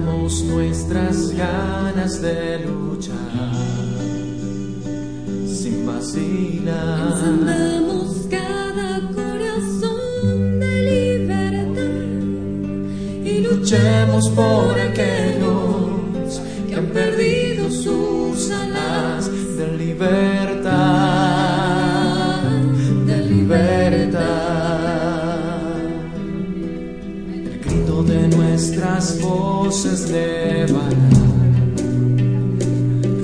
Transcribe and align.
Nuestras 0.00 1.32
ganas 1.32 2.22
de 2.22 2.60
luchar 2.60 3.52
sin 5.46 5.86
vacilar. 5.86 7.12
Encendemos 7.12 8.26
cada 8.30 9.00
corazón 9.12 10.60
de 10.60 11.16
libertad 11.18 11.82
y 13.24 13.40
Luchemos 13.40 14.28
por 14.30 14.78
aquellos 14.78 16.40
que 16.68 16.74
han 16.76 16.86
perdido 16.86 17.70
sus 17.70 18.50
alas 18.50 19.30
de 19.56 19.76
libertad, 19.76 20.59
nuestras 28.70 29.20
voces 29.20 30.10
levantará 30.10 31.18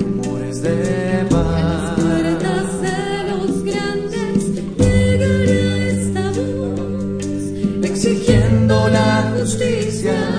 rumores 0.00 0.60
de 0.60 1.24
paz. 1.30 2.00
puertas 2.00 2.80
de 2.82 3.28
los 3.30 3.62
grandes 3.62 4.44
llegará 4.76 5.76
esta 5.86 6.30
voz 6.32 7.84
exigiendo 7.84 8.88
la 8.88 9.32
justicia 9.38 10.35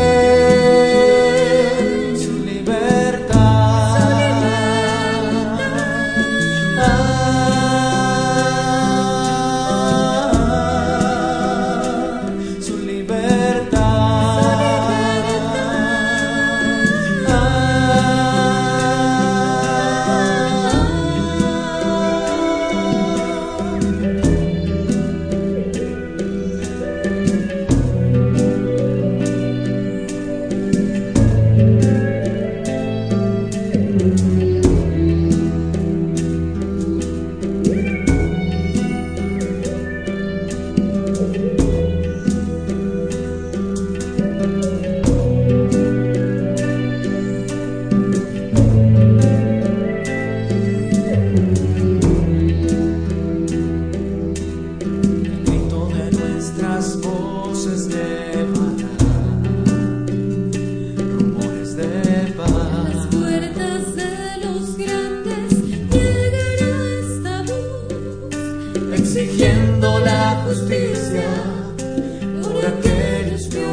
exigiendo 69.16 69.98
la 69.98 70.40
justicia 70.44 71.24
por 72.44 72.64
aquellos 72.64 73.48
que 73.48 73.66